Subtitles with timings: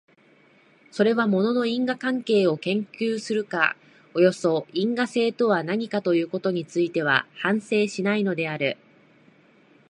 [0.89, 3.77] それは物の因果関係を研究するか、
[4.15, 8.77] およそ因果性とは何かということについては反省しないのである。